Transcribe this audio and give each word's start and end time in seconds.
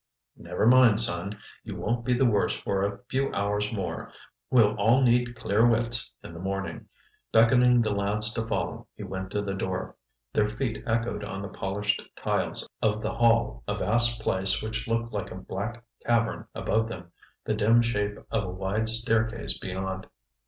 "Never 0.37 0.65
mind, 0.65 0.99
son. 0.99 1.37
You 1.63 1.75
won't 1.75 2.03
be 2.05 2.15
the 2.15 2.25
worse 2.25 2.57
for 2.57 2.81
a 2.81 3.03
few 3.07 3.31
hours 3.35 3.71
more. 3.71 4.11
We'll 4.49 4.73
all 4.75 5.03
need 5.03 5.35
clear 5.35 5.63
wits 5.63 6.11
in 6.23 6.33
the 6.33 6.39
morning." 6.39 6.87
Beckoning 7.31 7.83
the 7.83 7.93
lads 7.93 8.33
to 8.33 8.47
follow, 8.47 8.87
he 8.95 9.03
went 9.03 9.29
to 9.29 9.43
the 9.43 9.53
door. 9.53 9.95
Their 10.33 10.47
feet 10.47 10.81
echoed 10.87 11.23
on 11.23 11.43
the 11.43 11.49
polished 11.49 12.01
tiles 12.15 12.67
of 12.81 13.03
the 13.03 13.13
hall, 13.13 13.61
a 13.67 13.77
vast 13.77 14.19
place 14.21 14.63
which 14.63 14.87
looked 14.87 15.13
like 15.13 15.29
a 15.29 15.35
black 15.35 15.83
cavern 16.03 16.47
above 16.55 16.87
them, 16.89 17.11
the 17.45 17.53
dim 17.53 17.83
shape 17.83 18.17
of 18.31 18.43
a 18.45 18.49
wide 18.49 18.89
staircase 18.89 19.55
beyond. 19.59 20.07